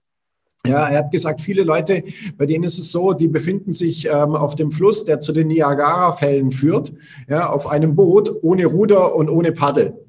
ja, 0.67 0.89
er 0.89 0.99
hat 1.01 1.11
gesagt, 1.11 1.43
viele 1.43 1.63
Leute, 1.63 2.05
bei 2.39 2.47
denen 2.47 2.65
ist 2.65 2.79
es 2.79 2.91
so, 2.91 3.13
die 3.13 3.29
befinden 3.29 3.73
sich 3.73 4.07
ähm, 4.07 4.35
auf 4.35 4.55
dem 4.55 4.71
Fluss, 4.71 5.05
der 5.05 5.21
zu 5.21 5.33
den 5.33 5.49
Niagara-Fällen 5.49 6.53
führt, 6.53 6.93
ja, 7.29 7.51
auf 7.51 7.67
einem 7.67 7.95
Boot 7.95 8.35
ohne 8.43 8.65
Ruder 8.65 9.15
und 9.15 9.29
ohne 9.29 9.53
Paddel. 9.53 10.04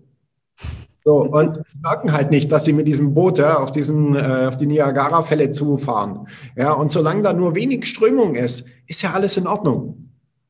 So, 1.08 1.22
und 1.22 1.62
merken 1.84 2.12
halt 2.14 2.32
nicht, 2.32 2.52
dass 2.52 2.66
sie 2.66 2.74
mit 2.74 2.88
diesem 2.88 3.14
Boot 3.14 3.38
ja, 3.38 3.60
auf, 3.60 3.72
diesen, 3.72 4.16
äh, 4.16 4.48
auf 4.48 4.58
die 4.58 4.66
Niagara-Fälle 4.66 5.52
zufahren. 5.52 6.28
Ja, 6.58 6.74
und 6.74 6.92
solange 6.92 7.22
da 7.22 7.32
nur 7.32 7.54
wenig 7.54 7.86
Strömung 7.86 8.34
ist, 8.34 8.68
ist 8.88 9.04
ja 9.04 9.12
alles 9.12 9.38
in 9.38 9.46
Ordnung. 9.46 10.10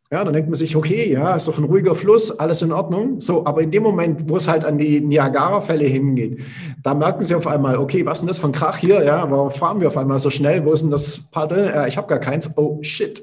Ja, 0.10 0.24
dann 0.24 0.34
denkt 0.34 0.48
man 0.48 0.56
sich, 0.56 0.78
okay, 0.78 1.12
ja, 1.12 1.36
ist 1.36 1.50
doch 1.50 1.58
ein 1.58 1.66
ruhiger 1.66 1.94
Fluss, 1.94 2.40
alles 2.40 2.62
in 2.62 2.72
Ordnung. 2.72 3.20
So, 3.20 3.46
aber 3.46 3.64
in 3.64 3.72
dem 3.72 3.84
Moment, 3.84 4.30
wo 4.30 4.38
es 4.38 4.48
halt 4.48 4.64
an 4.64 4.78
die 4.78 5.02
Niagara-Fälle 5.02 5.84
hingeht, 5.84 6.40
da 6.82 6.94
merken 6.94 7.24
sie 7.24 7.36
auf 7.36 7.48
einmal, 7.48 7.78
okay, 7.78 8.06
was 8.06 8.20
ist 8.20 8.22
denn 8.22 8.28
das 8.30 8.38
für 8.38 8.48
ein 8.48 8.54
Krach 8.54 8.78
hier? 8.78 9.04
Ja, 9.04 9.30
warum 9.30 9.52
fahren 9.52 9.82
wir 9.82 9.90
auf 9.90 9.98
einmal 9.98 10.20
so 10.20 10.30
schnell? 10.30 10.66
Wo 10.66 10.72
ist 10.72 10.84
denn 10.84 10.92
das 10.92 11.20
Paddel? 11.32 11.68
Äh, 11.68 11.90
ich 11.90 11.98
habe 11.98 12.08
gar 12.08 12.20
keins. 12.20 12.50
Oh, 12.56 12.78
shit. 12.82 13.22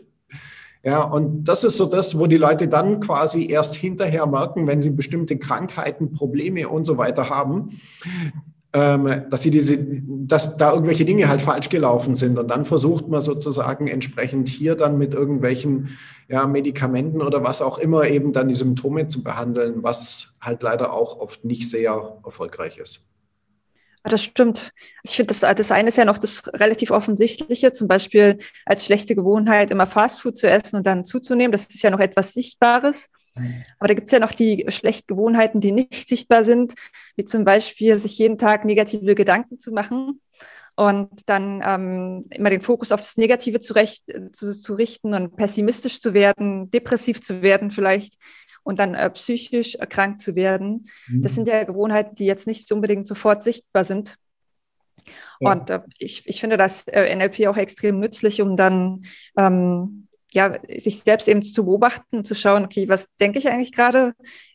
Ja, 0.84 1.02
und 1.04 1.44
das 1.44 1.62
ist 1.62 1.76
so 1.76 1.86
das, 1.86 2.18
wo 2.18 2.26
die 2.26 2.36
Leute 2.36 2.66
dann 2.66 2.98
quasi 3.00 3.46
erst 3.46 3.76
hinterher 3.76 4.26
merken, 4.26 4.66
wenn 4.66 4.82
sie 4.82 4.90
bestimmte 4.90 5.38
Krankheiten, 5.38 6.12
Probleme 6.12 6.68
und 6.68 6.86
so 6.86 6.98
weiter 6.98 7.30
haben, 7.30 7.80
ähm, 8.72 9.22
dass 9.30 9.42
sie 9.42 9.52
diese, 9.52 9.78
dass 9.78 10.56
da 10.56 10.72
irgendwelche 10.72 11.04
Dinge 11.04 11.28
halt 11.28 11.40
falsch 11.40 11.68
gelaufen 11.68 12.16
sind. 12.16 12.36
Und 12.36 12.48
dann 12.48 12.64
versucht 12.64 13.06
man 13.08 13.20
sozusagen 13.20 13.86
entsprechend 13.86 14.48
hier 14.48 14.74
dann 14.74 14.98
mit 14.98 15.14
irgendwelchen 15.14 15.90
ja, 16.28 16.46
Medikamenten 16.46 17.22
oder 17.22 17.44
was 17.44 17.62
auch 17.62 17.78
immer 17.78 18.08
eben 18.08 18.32
dann 18.32 18.48
die 18.48 18.54
Symptome 18.54 19.06
zu 19.06 19.22
behandeln, 19.22 19.82
was 19.84 20.34
halt 20.40 20.62
leider 20.62 20.92
auch 20.92 21.20
oft 21.20 21.44
nicht 21.44 21.70
sehr 21.70 22.18
erfolgreich 22.24 22.78
ist. 22.78 23.11
Das 24.04 24.24
stimmt. 24.24 24.72
Ich 25.04 25.14
finde, 25.16 25.32
das, 25.32 25.40
das 25.40 25.70
eine 25.70 25.88
ist 25.88 25.96
ja 25.96 26.04
noch 26.04 26.18
das 26.18 26.42
relativ 26.54 26.90
offensichtliche, 26.90 27.72
zum 27.72 27.86
Beispiel 27.86 28.38
als 28.66 28.84
schlechte 28.84 29.14
Gewohnheit 29.14 29.70
immer 29.70 29.86
Fastfood 29.86 30.36
zu 30.36 30.48
essen 30.48 30.76
und 30.76 30.86
dann 30.86 31.04
zuzunehmen. 31.04 31.52
Das 31.52 31.66
ist 31.66 31.82
ja 31.82 31.90
noch 31.90 32.00
etwas 32.00 32.32
Sichtbares. 32.32 33.10
Aber 33.78 33.88
da 33.88 33.94
gibt 33.94 34.08
es 34.08 34.12
ja 34.12 34.18
noch 34.18 34.32
die 34.32 34.66
schlechten 34.68 35.06
Gewohnheiten, 35.06 35.60
die 35.60 35.72
nicht 35.72 36.08
sichtbar 36.08 36.44
sind, 36.44 36.74
wie 37.16 37.24
zum 37.24 37.44
Beispiel 37.44 37.98
sich 37.98 38.18
jeden 38.18 38.38
Tag 38.38 38.64
negative 38.64 39.14
Gedanken 39.14 39.58
zu 39.58 39.72
machen 39.72 40.20
und 40.74 41.10
dann 41.26 41.62
ähm, 41.64 42.26
immer 42.30 42.50
den 42.50 42.60
Fokus 42.60 42.92
auf 42.92 43.00
das 43.00 43.16
Negative 43.16 43.60
zu, 43.60 43.72
recht, 43.74 44.04
zu, 44.32 44.52
zu, 44.52 44.74
richten 44.74 45.14
und 45.14 45.36
pessimistisch 45.36 46.00
zu 46.00 46.12
werden, 46.14 46.70
depressiv 46.70 47.20
zu 47.20 47.42
werden 47.42 47.70
vielleicht 47.70 48.14
und 48.62 48.78
dann 48.78 48.94
äh, 48.94 49.10
psychisch 49.10 49.74
erkrankt 49.74 50.20
zu 50.20 50.34
werden. 50.34 50.88
Mhm. 51.08 51.22
Das 51.22 51.34
sind 51.34 51.48
ja 51.48 51.64
Gewohnheiten, 51.64 52.14
die 52.14 52.26
jetzt 52.26 52.46
nicht 52.46 52.70
unbedingt 52.72 53.06
sofort 53.06 53.42
sichtbar 53.42 53.84
sind. 53.84 54.16
Ja. 55.40 55.52
Und 55.52 55.70
äh, 55.70 55.80
ich, 55.98 56.26
ich 56.26 56.40
finde 56.40 56.56
das 56.56 56.86
äh, 56.88 57.14
NLP 57.14 57.46
auch 57.48 57.56
extrem 57.56 57.98
nützlich, 57.98 58.40
um 58.40 58.56
dann 58.56 59.02
ähm, 59.36 60.08
ja, 60.30 60.58
sich 60.78 61.00
selbst 61.00 61.28
eben 61.28 61.42
zu 61.42 61.64
beobachten 61.64 62.18
und 62.18 62.26
zu 62.26 62.34
schauen, 62.34 62.64
okay, 62.64 62.88
was 62.88 63.06
denke 63.20 63.38
ich 63.38 63.48
eigentlich 63.48 63.72
gerade? 63.72 64.14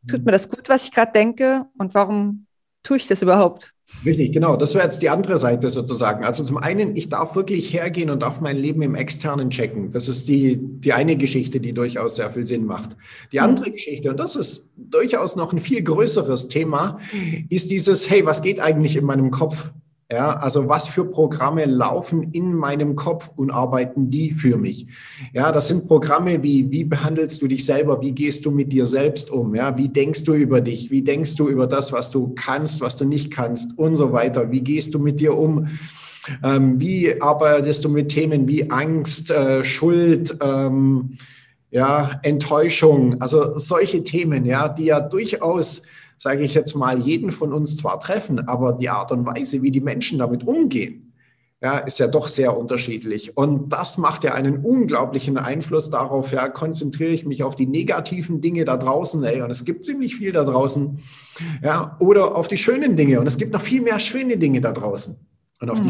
Tut 0.09 0.25
mir 0.25 0.31
das 0.31 0.49
gut, 0.49 0.69
was 0.69 0.85
ich 0.85 0.91
gerade 0.91 1.11
denke? 1.11 1.65
Und 1.77 1.93
warum 1.93 2.47
tue 2.83 2.97
ich 2.97 3.07
das 3.07 3.21
überhaupt? 3.21 3.73
Richtig, 4.05 4.33
genau. 4.33 4.57
Das 4.57 4.75
wäre 4.75 4.83
jetzt 4.83 5.01
die 5.01 5.09
andere 5.09 5.37
Seite 5.37 5.69
sozusagen. 5.69 6.25
Also 6.25 6.43
zum 6.43 6.57
einen, 6.57 6.95
ich 6.95 7.09
darf 7.09 7.35
wirklich 7.35 7.73
hergehen 7.73 8.09
und 8.09 8.21
darf 8.21 8.41
mein 8.41 8.57
Leben 8.57 8.81
im 8.81 8.95
Externen 8.95 9.49
checken. 9.49 9.91
Das 9.91 10.09
ist 10.09 10.27
die, 10.27 10.57
die 10.61 10.93
eine 10.93 11.15
Geschichte, 11.15 11.59
die 11.59 11.73
durchaus 11.73 12.17
sehr 12.17 12.29
viel 12.29 12.45
Sinn 12.45 12.65
macht. 12.65 12.97
Die 13.31 13.39
andere 13.39 13.71
Geschichte, 13.71 14.09
und 14.09 14.19
das 14.19 14.35
ist 14.35 14.71
durchaus 14.75 15.35
noch 15.35 15.53
ein 15.53 15.59
viel 15.59 15.81
größeres 15.81 16.47
Thema, 16.49 16.99
ist 17.49 17.71
dieses, 17.71 18.09
hey, 18.09 18.25
was 18.25 18.41
geht 18.41 18.59
eigentlich 18.59 18.97
in 18.97 19.05
meinem 19.05 19.31
Kopf? 19.31 19.71
Ja, 20.09 20.37
also 20.37 20.69
was 20.69 20.87
für 20.87 21.03
Programme 21.03 21.65
laufen 21.65 22.31
in 22.31 22.53
meinem 22.53 22.95
Kopf 22.95 23.29
und 23.35 23.51
arbeiten 23.51 24.09
die 24.09 24.31
für 24.31 24.55
mich? 24.55 24.87
Ja, 25.33 25.51
das 25.51 25.67
sind 25.67 25.85
Programme 25.85 26.41
wie, 26.43 26.71
wie 26.71 26.85
behandelst 26.85 27.41
du 27.41 27.47
dich 27.47 27.65
selber? 27.65 27.99
Wie 27.99 28.13
gehst 28.13 28.45
du 28.45 28.51
mit 28.51 28.71
dir 28.71 28.85
selbst 28.85 29.29
um? 29.29 29.53
Ja, 29.53 29.77
wie 29.77 29.89
denkst 29.89 30.23
du 30.23 30.33
über 30.33 30.61
dich? 30.61 30.91
Wie 30.91 31.01
denkst 31.01 31.35
du 31.35 31.49
über 31.49 31.67
das, 31.67 31.91
was 31.91 32.09
du 32.09 32.33
kannst, 32.35 32.79
was 32.79 32.95
du 32.95 33.03
nicht 33.03 33.31
kannst 33.31 33.77
und 33.77 33.97
so 33.97 34.13
weiter? 34.13 34.49
Wie 34.49 34.61
gehst 34.61 34.93
du 34.93 34.99
mit 34.99 35.19
dir 35.19 35.37
um? 35.37 35.67
Ähm, 36.41 36.79
wie 36.79 37.21
arbeitest 37.21 37.83
du 37.83 37.89
mit 37.89 38.07
Themen 38.07 38.47
wie 38.47 38.71
Angst, 38.71 39.29
äh, 39.29 39.65
Schuld, 39.65 40.37
ähm, 40.41 41.17
ja, 41.69 42.21
Enttäuschung? 42.23 43.19
Also 43.21 43.57
solche 43.57 44.05
Themen, 44.05 44.45
ja, 44.45 44.69
die 44.69 44.85
ja 44.85 45.01
durchaus 45.01 45.81
sage 46.17 46.43
ich 46.43 46.53
jetzt 46.53 46.75
mal, 46.75 46.99
jeden 46.99 47.31
von 47.31 47.53
uns 47.53 47.77
zwar 47.77 47.99
treffen, 47.99 48.47
aber 48.47 48.73
die 48.73 48.89
Art 48.89 49.11
und 49.11 49.25
Weise, 49.25 49.61
wie 49.61 49.71
die 49.71 49.81
Menschen 49.81 50.19
damit 50.19 50.45
umgehen, 50.47 51.07
ja, 51.61 51.79
ist 51.79 51.97
ja 51.97 52.07
doch 52.07 52.27
sehr 52.27 52.55
unterschiedlich. 52.55 53.35
Und 53.35 53.69
das 53.69 53.97
macht 53.97 54.23
ja 54.23 54.33
einen 54.33 54.63
unglaublichen 54.63 55.37
Einfluss 55.37 55.89
darauf, 55.89 56.31
ja, 56.31 56.49
konzentriere 56.49 57.11
ich 57.11 57.25
mich 57.25 57.43
auf 57.43 57.55
die 57.55 57.65
negativen 57.65 58.41
Dinge 58.41 58.63
da 58.63 58.77
draußen, 58.77 59.23
ey, 59.23 59.41
und 59.41 59.49
es 59.49 59.65
gibt 59.65 59.85
ziemlich 59.85 60.15
viel 60.15 60.31
da 60.31 60.43
draußen, 60.43 60.99
ja, 61.63 61.95
oder 61.99 62.35
auf 62.35 62.47
die 62.47 62.57
schönen 62.57 62.95
Dinge. 62.95 63.19
Und 63.19 63.27
es 63.27 63.37
gibt 63.37 63.53
noch 63.53 63.61
viel 63.61 63.81
mehr 63.81 63.99
schöne 63.99 64.37
Dinge 64.37 64.61
da 64.61 64.71
draußen. 64.71 65.17
Und 65.59 65.69
auf 65.69 65.79
mhm. 65.79 65.83
die 65.83 65.89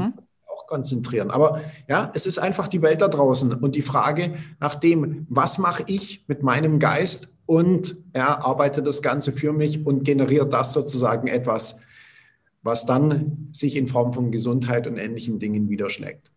auch 0.50 0.68
konzentrieren. 0.68 1.32
Aber 1.32 1.62
ja, 1.90 2.12
es 2.14 2.26
ist 2.26 2.38
einfach 2.38 2.70
die 2.70 2.82
Welt 2.82 3.02
da 3.02 3.10
draußen. 3.10 3.54
Und 3.54 3.76
die 3.76 3.82
Frage 3.82 4.36
nach 4.62 4.76
dem, 4.76 5.28
was 5.30 5.58
mache 5.58 5.84
ich 5.88 6.24
mit 6.28 6.44
meinem 6.44 6.80
Geist 6.80 7.37
und 7.48 7.98
er 8.14 8.46
arbeitet 8.46 8.86
das 8.86 9.02
Ganze 9.02 9.32
für 9.32 9.54
mich 9.54 9.84
und 9.86 10.04
generiert 10.04 10.54
das 10.54 10.74
sozusagen 10.74 11.28
etwas, 11.28 11.80
was 12.62 12.86
dann 12.86 13.50
sich 13.54 13.76
in 13.76 13.88
Form 13.88 14.14
von 14.14 14.32
Gesundheit 14.32 14.86
und 14.86 14.98
ähnlichen 14.98 15.40
Dingen 15.40 15.66
niederschlägt. 15.66 16.30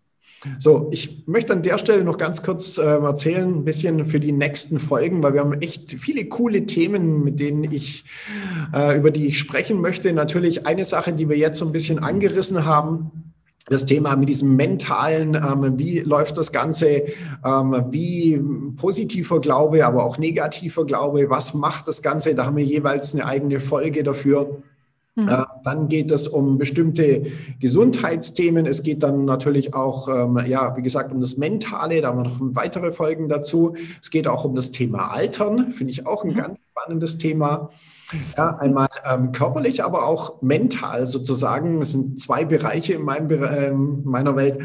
So, 0.59 0.89
ich 0.91 1.27
möchte 1.27 1.53
an 1.53 1.63
der 1.63 1.77
Stelle 1.77 2.03
noch 2.03 2.17
ganz 2.17 2.43
kurz 2.43 2.79
äh, 2.79 2.83
erzählen, 2.83 3.57
ein 3.57 3.65
bisschen 3.65 4.07
für 4.07 4.21
die 4.21 4.33
nächsten 4.33 4.79
Folgen, 4.79 5.23
weil 5.23 5.35
wir 5.35 5.41
haben 5.41 5.53
echt 5.61 5.93
viele 5.93 6.25
coole 6.27 6.65
Themen, 6.65 7.25
mit 7.25 7.41
denen 7.41 7.71
ich, 7.71 8.05
äh, 8.73 8.97
über 8.97 9.11
die 9.11 9.27
ich 9.27 9.39
sprechen 9.39 9.81
möchte. 9.83 10.13
Natürlich 10.15 10.67
eine 10.67 10.87
Sache, 10.87 11.13
die 11.13 11.29
wir 11.29 11.37
jetzt 11.37 11.59
so 11.59 11.67
ein 11.67 11.73
bisschen 11.73 11.99
angerissen 11.99 12.65
haben, 12.65 13.30
das 13.71 13.87
Thema 13.87 14.17
mit 14.17 14.29
diesem 14.29 14.57
mentalen, 14.57 15.35
ähm, 15.35 15.79
wie 15.79 16.01
läuft 16.01 16.37
das 16.37 16.53
Ganze, 16.53 17.05
ähm, 17.45 17.85
wie 17.91 18.39
positiver 18.77 19.41
Glaube, 19.41 19.87
aber 19.87 20.05
auch 20.05 20.19
negativer 20.19 20.85
Glaube, 20.85 21.31
was 21.31 21.55
macht 21.55 21.89
das 21.89 22.03
Ganze, 22.03 22.35
da 22.35 22.47
haben 22.47 22.57
wir 22.57 22.65
jeweils 22.65 23.15
eine 23.15 23.25
eigene 23.25 23.61
Folge 23.61 24.03
dafür. 24.03 24.63
Mhm. 25.15 25.29
Äh, 25.29 25.45
dann 25.65 25.89
geht 25.89 26.11
es 26.11 26.27
um 26.27 26.59
bestimmte 26.59 27.27
Gesundheitsthemen. 27.61 28.67
Es 28.67 28.83
geht 28.83 29.03
dann 29.03 29.25
natürlich 29.25 29.75
auch, 29.75 30.09
ähm, 30.09 30.41
ja, 30.47 30.77
wie 30.77 30.83
gesagt, 30.83 31.13
um 31.13 31.21
das 31.21 31.37
Mentale. 31.37 32.01
Da 32.01 32.09
haben 32.09 32.19
wir 32.19 32.25
noch 32.25 32.39
weitere 32.41 32.91
Folgen 32.91 33.29
dazu. 33.29 33.75
Es 34.01 34.11
geht 34.11 34.27
auch 34.27 34.45
um 34.45 34.55
das 34.55 34.73
Thema 34.73 35.13
Altern, 35.13 35.73
finde 35.73 35.93
ich 35.93 36.07
auch 36.07 36.25
ein 36.25 36.33
mhm. 36.33 36.37
ganz 36.37 36.59
spannendes 36.81 37.19
Thema. 37.19 37.71
Ja, 38.37 38.57
einmal 38.57 38.89
ähm, 39.09 39.31
körperlich, 39.33 39.85
aber 39.85 40.05
auch 40.07 40.43
mental 40.43 41.07
sozusagen. 41.07 41.81
Es 41.81 41.93
sind 41.93 42.21
zwei 42.21 42.45
Bereiche 42.45 42.95
in 42.95 43.03
meinem, 43.03 43.31
äh, 43.31 43.71
meiner 43.73 44.35
Welt, 44.35 44.59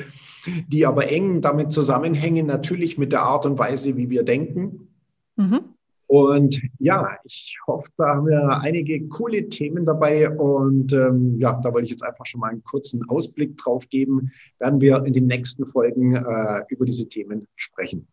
die 0.68 0.86
aber 0.86 1.10
eng 1.10 1.42
damit 1.42 1.72
zusammenhängen, 1.72 2.48
natürlich 2.48 2.98
mit 2.98 3.12
der 3.12 3.22
Art 3.22 3.46
und 3.46 3.60
Weise, 3.60 3.98
wie 3.98 4.10
wir 4.10 4.24
denken. 4.24 4.88
Mhm. 5.36 5.62
Und 6.08 6.62
ja, 6.80 7.18
ich 7.24 7.58
hoffe, 7.68 7.90
da 7.98 8.16
haben 8.16 8.28
wir 8.28 8.60
einige 8.62 9.08
coole 9.10 9.50
Themen 9.50 9.86
dabei. 9.86 10.30
Und 10.30 10.94
ähm, 10.94 11.38
ja, 11.40 11.54
da 11.54 11.74
wollte 11.74 11.86
ich 11.86 11.92
jetzt 11.92 12.04
einfach 12.04 12.26
schon 12.26 12.42
mal 12.42 12.50
einen 12.50 12.64
kurzen 12.64 13.08
Ausblick 13.10 13.58
drauf 13.58 13.88
geben. 13.90 14.32
Werden 14.60 14.82
wir 14.82 15.04
in 15.06 15.14
den 15.14 15.28
nächsten 15.28 15.66
Folgen 15.68 16.16
äh, 16.16 16.64
über 16.70 16.86
diese 16.86 17.08
Themen 17.10 17.48
sprechen. 17.56 18.08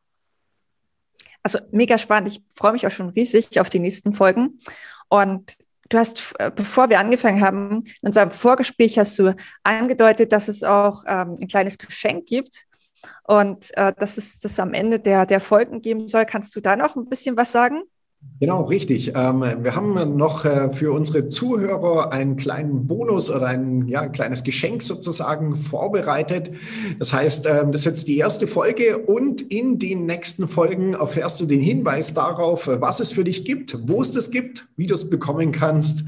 Also 1.43 1.59
mega 1.71 1.99
spannend. 1.99 2.29
Ich 2.29 2.43
freue 2.55 2.73
mich 2.73 2.87
auch 2.87 2.91
schon 2.91 3.11
riesig 3.11 3.61
auf 3.61 3.69
die 3.69 3.81
nächsten 3.81 4.13
Folgen. 4.15 4.61
Und 5.09 5.57
du 5.89 5.99
hast, 5.99 6.35
äh, 6.39 6.51
bevor 6.55 6.89
wir 6.89 6.99
angefangen 6.99 7.41
haben, 7.41 7.85
in 8.01 8.09
unserem 8.09 8.31
Vorgespräch 8.31 8.99
hast 8.99 9.19
du 9.19 9.35
angedeutet, 9.63 10.33
dass 10.33 10.49
es 10.49 10.63
auch 10.63 11.05
ähm, 11.07 11.39
ein 11.41 11.49
kleines 11.49 11.79
Geschenk 11.79 12.27
gibt 12.27 12.67
und 13.25 13.77
äh, 13.77 13.93
dass 13.99 14.17
es 14.17 14.41
das 14.41 14.59
am 14.61 14.75
Ende 14.75 15.01
der, 15.01 15.27
der 15.27 15.41
Folgen 15.41 15.83
geben 15.83 16.09
soll. 16.09 16.25
Kannst 16.25 16.55
du 16.57 16.61
da 16.61 16.77
noch 16.77 16.97
ein 16.97 17.09
bisschen 17.09 17.37
was 17.37 17.53
sagen? 17.53 17.83
Genau, 18.43 18.63
richtig. 18.63 19.13
Ähm, 19.15 19.45
wir 19.61 19.77
haben 19.77 20.17
noch 20.17 20.45
äh, 20.45 20.69
für 20.71 20.93
unsere 20.93 21.29
Zuhörer 21.29 22.11
einen 22.11 22.37
kleinen 22.37 22.89
Bonus 22.89 23.31
oder 23.31 23.47
ein, 23.47 23.87
ja, 23.87 24.01
ein 24.01 24.11
kleines 24.11 24.43
Geschenk 24.43 24.83
sozusagen 24.83 25.55
vorbereitet. 25.55 26.51
Das 26.99 27.13
heißt, 27.13 27.47
ähm, 27.47 27.71
das 27.71 27.83
ist 27.83 27.85
jetzt 27.85 28.09
die 28.09 28.19
erste 28.19 28.49
Folge 28.49 28.99
und 28.99 29.43
in 29.43 29.79
den 29.79 30.07
nächsten 30.07 30.49
Folgen 30.49 30.95
erfährst 30.95 31.39
du 31.39 31.47
den 31.47 31.61
Hinweis 31.61 32.15
darauf, 32.15 32.67
was 32.67 32.99
es 32.99 33.13
für 33.13 33.23
dich 33.23 33.45
gibt, 33.45 33.79
wo 33.89 34.03
es 34.03 34.11
das 34.11 34.33
gibt, 34.33 34.67
wie 34.77 34.89
du 34.89 34.95
es 34.95 35.09
bekommen 35.09 35.53
kannst. 35.53 36.03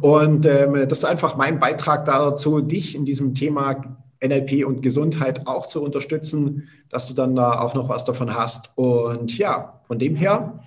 Und 0.00 0.46
ähm, 0.46 0.88
das 0.88 0.98
ist 0.98 1.04
einfach 1.04 1.36
mein 1.36 1.60
Beitrag 1.60 2.06
dazu, 2.06 2.60
dich 2.60 2.96
in 2.96 3.04
diesem 3.04 3.34
Thema 3.34 3.98
NLP 4.20 4.66
und 4.66 4.82
Gesundheit 4.82 5.46
auch 5.46 5.66
zu 5.66 5.80
unterstützen, 5.84 6.66
dass 6.88 7.06
du 7.06 7.14
dann 7.14 7.36
da 7.36 7.60
auch 7.60 7.74
noch 7.74 7.88
was 7.88 8.04
davon 8.04 8.34
hast. 8.34 8.72
Und 8.74 9.38
ja, 9.38 9.78
von 9.84 10.00
dem 10.00 10.16
her 10.16 10.58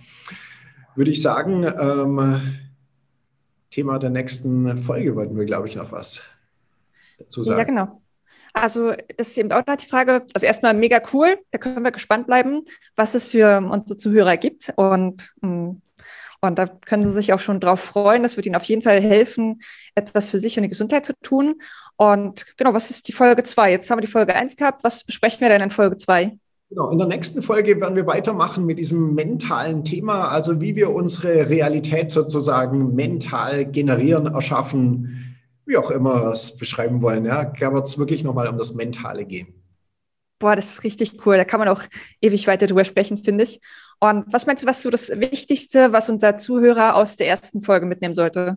würde 0.95 1.11
ich 1.11 1.21
sagen, 1.21 1.63
ähm, 1.63 2.59
Thema 3.69 3.99
der 3.99 4.09
nächsten 4.09 4.77
Folge 4.77 5.15
wollten 5.15 5.37
wir, 5.37 5.45
glaube 5.45 5.67
ich, 5.67 5.75
noch 5.75 5.91
was 5.91 6.21
dazu 7.17 7.41
sagen. 7.41 7.59
Ja, 7.59 7.63
genau. 7.63 8.01
Also 8.53 8.93
das 9.17 9.29
ist 9.29 9.37
eben 9.37 9.51
auch 9.53 9.65
noch 9.65 9.77
die 9.77 9.87
Frage, 9.87 10.25
also 10.33 10.45
erstmal 10.45 10.73
mega 10.73 11.01
cool, 11.13 11.37
da 11.51 11.57
können 11.57 11.83
wir 11.83 11.91
gespannt 11.91 12.27
bleiben, 12.27 12.63
was 12.97 13.15
es 13.15 13.29
für 13.29 13.57
unsere 13.59 13.97
Zuhörer 13.97 14.35
gibt 14.35 14.73
und, 14.75 15.31
mm, 15.39 15.71
und 16.43 16.57
da 16.57 16.65
können 16.65 17.03
Sie 17.03 17.11
sich 17.11 17.33
auch 17.33 17.39
schon 17.39 17.59
drauf 17.59 17.79
freuen. 17.79 18.23
Das 18.23 18.35
wird 18.35 18.47
Ihnen 18.47 18.55
auf 18.55 18.63
jeden 18.63 18.81
Fall 18.81 18.99
helfen, 18.99 19.61
etwas 19.93 20.31
für 20.31 20.39
sich 20.39 20.57
und 20.57 20.63
die 20.63 20.69
Gesundheit 20.69 21.05
zu 21.05 21.13
tun. 21.21 21.61
Und 21.97 22.57
genau, 22.57 22.73
was 22.73 22.89
ist 22.89 23.07
die 23.07 23.11
Folge 23.11 23.43
2? 23.43 23.69
Jetzt 23.69 23.91
haben 23.91 23.99
wir 23.99 24.05
die 24.05 24.11
Folge 24.11 24.35
1 24.35 24.55
gehabt. 24.55 24.83
Was 24.83 25.03
besprechen 25.03 25.41
wir 25.41 25.49
denn 25.49 25.61
in 25.61 25.69
Folge 25.69 25.97
2? 25.97 26.35
Genau, 26.71 26.89
in 26.89 26.97
der 26.97 27.07
nächsten 27.07 27.41
Folge 27.41 27.81
werden 27.81 27.97
wir 27.97 28.07
weitermachen 28.07 28.65
mit 28.65 28.79
diesem 28.79 29.13
mentalen 29.13 29.83
Thema, 29.83 30.29
also 30.29 30.61
wie 30.61 30.73
wir 30.77 30.91
unsere 30.95 31.49
Realität 31.49 32.11
sozusagen 32.11 32.95
mental 32.95 33.65
generieren, 33.65 34.27
erschaffen, 34.27 35.35
wie 35.65 35.75
auch 35.75 35.91
immer 35.91 36.23
wir 36.23 36.31
es 36.31 36.55
beschreiben 36.55 37.01
wollen. 37.01 37.25
Ja, 37.25 37.43
da 37.43 37.73
wird 37.73 37.87
es 37.87 37.99
wirklich 37.99 38.23
nochmal 38.23 38.47
um 38.47 38.57
das 38.57 38.73
Mentale 38.73 39.25
gehen. 39.25 39.47
boah, 40.39 40.55
das 40.55 40.73
ist 40.75 40.83
richtig 40.85 41.25
cool. 41.25 41.35
Da 41.35 41.43
kann 41.43 41.59
man 41.59 41.67
auch 41.67 41.83
ewig 42.21 42.47
weiter 42.47 42.67
drüber 42.67 42.85
sprechen, 42.85 43.17
finde 43.17 43.43
ich. 43.43 43.59
Und 43.99 44.23
was 44.31 44.45
meinst 44.45 44.63
du, 44.63 44.67
was 44.67 44.81
so 44.81 44.89
das 44.89 45.09
Wichtigste, 45.09 45.91
was 45.91 46.09
unser 46.09 46.37
Zuhörer 46.37 46.95
aus 46.95 47.17
der 47.17 47.27
ersten 47.27 47.61
Folge 47.63 47.85
mitnehmen 47.85 48.13
sollte? 48.15 48.55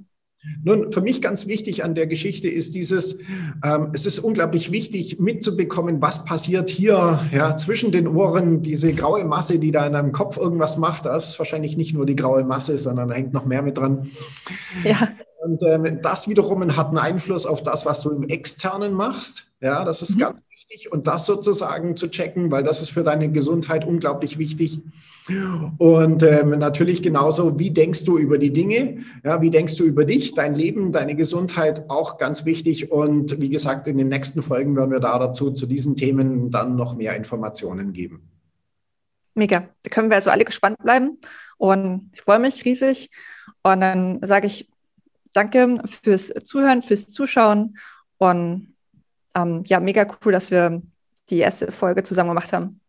Nun, 0.63 0.91
für 0.93 1.01
mich 1.01 1.21
ganz 1.21 1.47
wichtig 1.47 1.85
an 1.85 1.95
der 1.95 2.07
Geschichte 2.07 2.49
ist 2.49 2.75
dieses, 2.75 3.21
ähm, 3.65 3.91
es 3.93 4.07
ist 4.07 4.19
unglaublich 4.19 4.73
wichtig 4.73 5.19
mitzubekommen, 5.19 6.01
was 6.01 6.25
passiert 6.25 6.71
hier 6.71 7.21
ja, 7.33 7.57
zwischen 7.57 7.93
den 7.93 8.09
Ohren, 8.09 8.63
diese 8.63 8.93
graue 8.93 9.25
Masse, 9.25 9.59
die 9.59 9.71
da 9.71 9.87
in 9.87 9.93
deinem 9.93 10.13
Kopf 10.13 10.37
irgendwas 10.37 10.79
macht. 10.79 11.07
Das 11.07 11.29
ist 11.29 11.39
wahrscheinlich 11.39 11.77
nicht 11.77 11.95
nur 11.95 12.07
die 12.07 12.17
graue 12.17 12.45
Masse, 12.45 12.79
sondern 12.79 13.09
da 13.09 13.15
hängt 13.15 13.33
noch 13.33 13.45
mehr 13.45 13.63
mit 13.63 13.79
dran. 13.79 14.11
Ja. 14.85 14.99
Und 15.45 15.63
ähm, 15.63 16.01
das 16.01 16.27
wiederum 16.27 16.75
hat 16.75 16.89
einen 16.89 16.99
Einfluss 16.99 17.45
auf 17.45 17.63
das, 17.63 17.85
was 17.85 18.01
du 18.01 18.11
im 18.11 18.23
Externen 18.29 18.95
machst. 18.95 19.53
Ja, 19.61 19.85
das 19.85 20.01
ist 20.01 20.17
mhm. 20.17 20.21
ganz 20.21 20.41
wichtig 20.51 20.91
und 20.91 21.07
das 21.07 21.27
sozusagen 21.27 21.97
zu 21.97 22.09
checken, 22.09 22.51
weil 22.51 22.63
das 22.63 22.81
ist 22.81 22.91
für 22.91 23.03
deine 23.03 23.31
Gesundheit 23.31 23.87
unglaublich 23.87 24.39
wichtig. 24.39 24.81
Und 25.79 26.23
ähm, 26.23 26.51
natürlich 26.59 27.03
genauso, 27.03 27.59
wie 27.59 27.71
denkst 27.71 28.05
du 28.05 28.17
über 28.19 28.39
die 28.39 28.53
Dinge? 28.53 29.05
Ja, 29.23 29.43
wie 29.43 29.51
denkst 29.51 29.77
du 29.77 29.85
über 29.85 30.07
dich, 30.07 30.33
dein 30.33 30.55
Leben, 30.55 30.93
deine 30.93 31.15
Gesundheit, 31.15 31.91
auch 31.91 32.17
ganz 32.17 32.47
wichtig. 32.47 32.91
Und 32.91 33.39
wie 33.41 33.51
gesagt, 33.51 33.87
in 33.87 33.99
den 33.99 34.09
nächsten 34.09 34.43
Folgen 34.43 34.77
werden 34.77 34.91
wir 34.93 35.01
da 35.01 35.19
dazu 35.19 35.51
zu 35.51 35.67
diesen 35.67 35.95
Themen 35.97 36.51
dann 36.51 36.75
noch 36.75 36.97
mehr 36.97 37.17
Informationen 37.17 37.93
geben. 37.93 38.31
Mega. 39.35 39.69
Da 39.83 39.91
können 39.91 40.09
wir 40.09 40.17
also 40.17 40.31
alle 40.31 40.45
gespannt 40.45 40.79
bleiben. 40.79 41.19
Und 41.59 42.11
ich 42.15 42.23
freue 42.23 42.39
mich 42.39 42.65
riesig. 42.65 43.11
Und 43.63 43.81
dann 43.81 44.19
sage 44.23 44.47
ich 44.47 44.69
danke 45.35 45.83
fürs 46.03 46.33
Zuhören, 46.45 46.83
fürs 46.83 47.09
Zuschauen. 47.09 47.77
Und 48.17 48.75
ähm, 49.35 49.63
ja, 49.67 49.81
mega 49.81 50.07
cool, 50.25 50.33
dass 50.33 50.51
wir 50.51 50.81
die 51.29 51.39
erste 51.39 51.71
Folge 51.73 52.03
zusammen 52.03 52.31
gemacht 52.31 52.53
haben. 52.53 52.81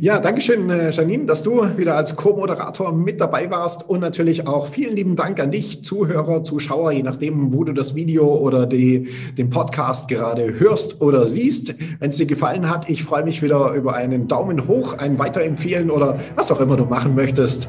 Ja, 0.00 0.20
danke 0.20 0.40
schön, 0.40 0.70
äh, 0.70 0.90
Janine, 0.90 1.26
dass 1.26 1.42
du 1.42 1.76
wieder 1.76 1.94
als 1.94 2.16
Co-Moderator 2.16 2.92
mit 2.92 3.20
dabei 3.20 3.50
warst 3.50 3.86
und 3.86 4.00
natürlich 4.00 4.46
auch 4.46 4.68
vielen 4.68 4.96
lieben 4.96 5.16
Dank 5.16 5.38
an 5.38 5.50
dich, 5.50 5.84
Zuhörer, 5.84 6.42
Zuschauer, 6.44 6.92
je 6.92 7.02
nachdem, 7.02 7.52
wo 7.52 7.64
du 7.64 7.74
das 7.74 7.94
Video 7.94 8.24
oder 8.36 8.64
die, 8.64 9.10
den 9.36 9.50
Podcast 9.50 10.08
gerade 10.08 10.58
hörst 10.58 11.02
oder 11.02 11.28
siehst. 11.28 11.74
Wenn 11.98 12.08
es 12.08 12.16
dir 12.16 12.24
gefallen 12.24 12.70
hat, 12.70 12.88
ich 12.88 13.04
freue 13.04 13.22
mich 13.22 13.42
wieder 13.42 13.74
über 13.74 13.92
einen 13.92 14.28
Daumen 14.28 14.66
hoch, 14.66 14.96
ein 14.96 15.18
Weiterempfehlen 15.18 15.90
oder 15.90 16.18
was 16.36 16.50
auch 16.50 16.60
immer 16.62 16.78
du 16.78 16.86
machen 16.86 17.14
möchtest. 17.14 17.68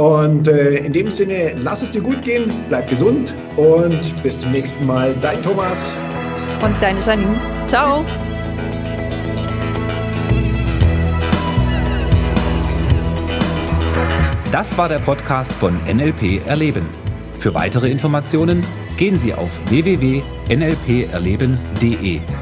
Und 0.00 0.48
äh, 0.48 0.76
in 0.76 0.94
dem 0.94 1.10
Sinne, 1.10 1.52
lass 1.58 1.82
es 1.82 1.90
dir 1.90 2.00
gut 2.00 2.22
gehen, 2.22 2.64
bleib 2.70 2.88
gesund 2.88 3.34
und 3.56 4.22
bis 4.22 4.38
zum 4.38 4.52
nächsten 4.52 4.86
Mal. 4.86 5.14
Dein 5.20 5.42
Thomas. 5.42 5.94
Und 6.64 6.74
deine 6.80 7.00
Janine. 7.00 7.38
Ciao. 7.66 8.02
Das 14.50 14.78
war 14.78 14.88
der 14.88 15.00
Podcast 15.00 15.52
von 15.52 15.76
NLP 15.84 16.46
Erleben. 16.46 16.86
Für 17.38 17.54
weitere 17.54 17.90
Informationen 17.90 18.64
gehen 18.96 19.18
Sie 19.18 19.34
auf 19.34 19.50
www.nlperleben.de. 19.68 22.39